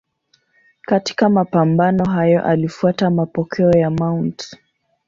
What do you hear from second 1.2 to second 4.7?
mapambano hayo alifuata mapokeo ya Mt.